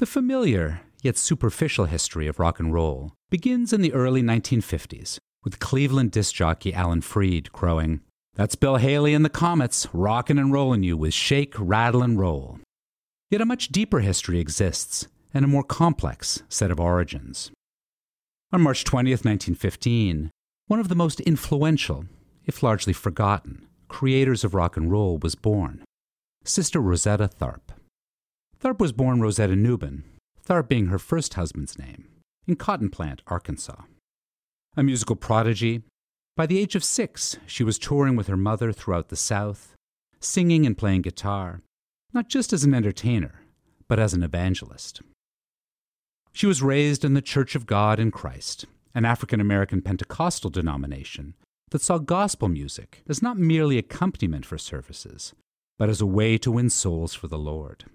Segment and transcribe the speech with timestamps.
[0.00, 5.58] The familiar, yet superficial history of rock and roll begins in the early 1950s with
[5.58, 8.00] Cleveland disc jockey Alan Freed crowing,
[8.32, 12.60] That's Bill Haley and the Comets rockin' and rollin' you with shake, rattle, and roll.
[13.28, 17.50] Yet a much deeper history exists and a more complex set of origins.
[18.54, 20.30] On March 20th, 1915,
[20.66, 22.06] one of the most influential,
[22.46, 25.84] if largely forgotten, creators of rock and roll was born
[26.42, 27.72] Sister Rosetta Tharpe.
[28.60, 30.04] Tharpe was born Rosetta Newman,
[30.44, 32.08] Tharpe being her first husband's name,
[32.46, 33.84] in Cotton Plant, Arkansas.
[34.76, 35.82] A musical prodigy,
[36.36, 39.74] by the age of six, she was touring with her mother throughout the South,
[40.20, 41.62] singing and playing guitar,
[42.12, 43.40] not just as an entertainer,
[43.88, 45.00] but as an evangelist.
[46.32, 51.34] She was raised in the Church of God in Christ, an African American Pentecostal denomination
[51.70, 55.32] that saw gospel music as not merely accompaniment for services,
[55.78, 57.86] but as a way to win souls for the Lord.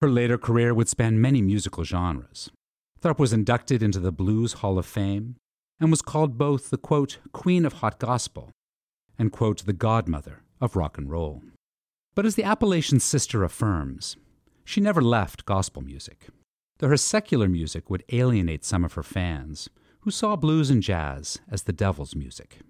[0.00, 2.50] Her later career would span many musical genres.
[3.02, 5.36] Tharpe was inducted into the Blues Hall of Fame
[5.78, 8.50] and was called both the quote, Queen of Hot Gospel
[9.18, 11.42] and quote, the Godmother of Rock and Roll.
[12.14, 14.16] But as the Appalachian sister affirms,
[14.64, 16.28] she never left gospel music,
[16.78, 19.68] though her secular music would alienate some of her fans,
[20.00, 22.60] who saw blues and jazz as the devil's music.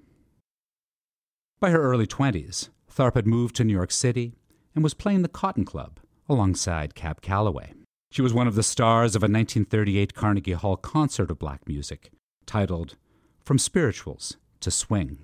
[1.60, 4.34] By her early 20s, Tharpe had moved to New York City
[4.74, 7.74] and was playing the Cotton Club alongside Cab Calloway.
[8.12, 12.10] She was one of the stars of a 1938 Carnegie Hall concert of black music
[12.46, 12.96] titled
[13.44, 15.18] From Spirituals to Swing.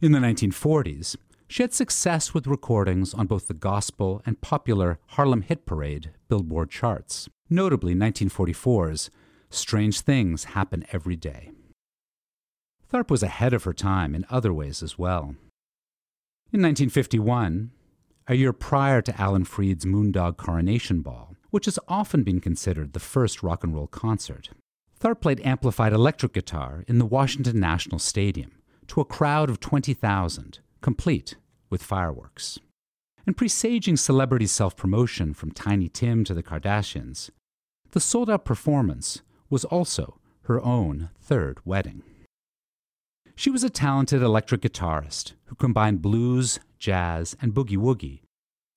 [0.00, 1.16] In the 1940s,
[1.48, 6.70] she had success with recordings on both the gospel and popular Harlem Hit Parade Billboard
[6.70, 9.10] charts, notably 1944's
[9.50, 11.52] Strange Things Happen Every Day.
[12.92, 15.36] Tharpe was ahead of her time in other ways as well.
[16.52, 17.70] In 1951,
[18.28, 23.00] a year prior to Alan Freed's Moondog Coronation Ball, which has often been considered the
[23.00, 24.50] first rock and roll concert,
[24.98, 28.50] Tharpe played amplified electric guitar in the Washington National Stadium
[28.88, 31.36] to a crowd of 20,000, complete
[31.70, 32.58] with fireworks.
[33.26, 37.30] And presaging celebrity self promotion from Tiny Tim to the Kardashians,
[37.90, 42.02] the sold out performance was also her own third wedding.
[43.34, 48.20] She was a talented electric guitarist who combined blues, jazz, and boogie woogie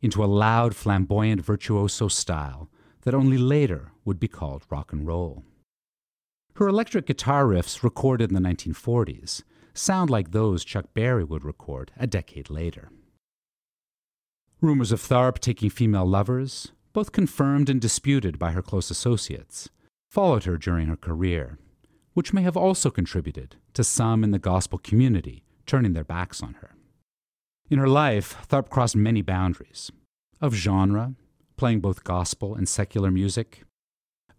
[0.02, 2.70] into a loud, flamboyant virtuoso style
[3.02, 5.44] that only later would be called rock and roll.
[6.56, 9.44] Her electric guitar riffs recorded in the 1940s
[9.74, 12.90] sound like those Chuck Berry would record a decade later.
[14.62, 19.70] Rumors of Tharpe taking female lovers, both confirmed and disputed by her close associates,
[20.10, 21.58] followed her during her career,
[22.14, 26.56] which may have also contributed to some in the gospel community turning their backs on
[26.56, 26.76] her.
[27.70, 29.92] In her life, Tharpe crossed many boundaries
[30.42, 31.14] of genre,
[31.56, 33.64] playing both gospel and secular music,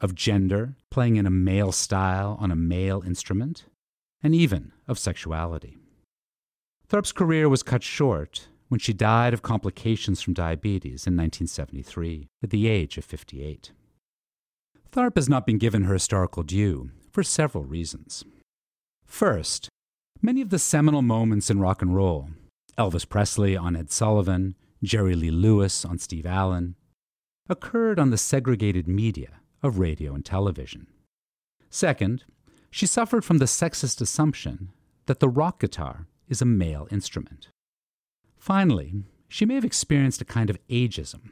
[0.00, 3.66] of gender, playing in a male style on a male instrument,
[4.22, 5.76] and even of sexuality.
[6.88, 12.50] Tharpe's career was cut short when she died of complications from diabetes in 1973 at
[12.50, 13.72] the age of 58.
[14.90, 18.24] Tharpe has not been given her historical due for several reasons.
[19.04, 19.68] First,
[20.20, 22.30] many of the seminal moments in rock and roll,
[22.78, 26.76] Elvis Presley on Ed Sullivan, Jerry Lee Lewis on Steve Allen,
[27.48, 30.86] occurred on the segregated media of radio and television.
[31.68, 32.24] Second,
[32.70, 34.70] she suffered from the sexist assumption
[35.06, 37.48] that the rock guitar is a male instrument.
[38.38, 38.94] Finally,
[39.28, 41.30] she may have experienced a kind of ageism,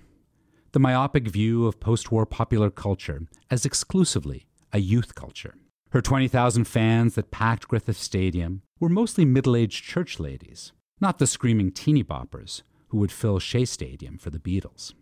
[0.72, 5.54] the myopic view of post war popular culture as exclusively a youth culture.
[5.90, 11.26] Her 20,000 fans that packed Griffith Stadium were mostly middle aged church ladies, not the
[11.26, 14.94] screaming teeny boppers who would fill Shea Stadium for the Beatles.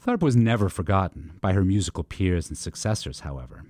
[0.00, 3.64] Tharpe was never forgotten by her musical peers and successors, however.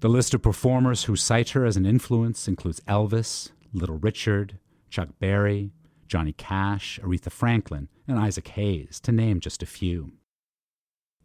[0.00, 4.58] The list of performers who cite her as an influence includes Elvis, Little Richard,
[4.90, 5.72] Chuck Berry,
[6.08, 10.12] Johnny Cash, Aretha Franklin, and Isaac Hayes, to name just a few.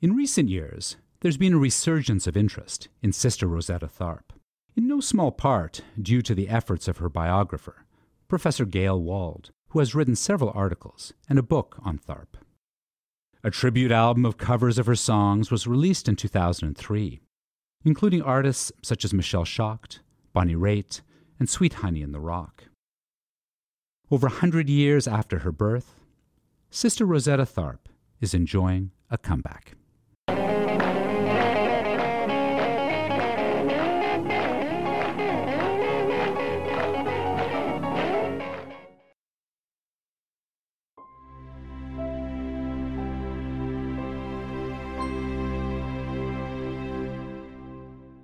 [0.02, 4.34] In recent years, there's been a resurgence of interest in Sister Rosetta Tharpe,
[4.76, 7.86] in no small part due to the efforts of her biographer,
[8.32, 12.38] Professor Gayle Wald, who has written several articles and a book on Tharpe.
[13.44, 17.20] A tribute album of covers of her songs was released in 2003,
[17.84, 20.00] including artists such as Michelle Shocked,
[20.32, 21.02] Bonnie Raitt,
[21.42, 22.70] and Sweet Honey in the Rock.
[24.10, 26.00] Over a hundred years after her birth,
[26.70, 27.90] Sister Rosetta Tharpe
[28.22, 29.74] is enjoying a comeback.